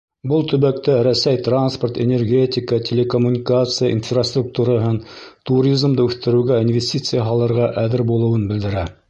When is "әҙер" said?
7.85-8.07